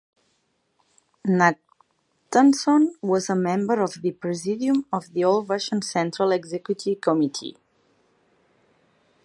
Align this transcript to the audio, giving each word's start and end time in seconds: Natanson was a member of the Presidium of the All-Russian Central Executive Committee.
Natanson 1.27 2.93
was 3.03 3.29
a 3.29 3.35
member 3.35 3.79
of 3.83 4.01
the 4.01 4.09
Presidium 4.09 4.87
of 4.91 5.13
the 5.13 5.23
All-Russian 5.23 5.83
Central 5.83 6.31
Executive 6.31 6.99
Committee. 7.01 7.55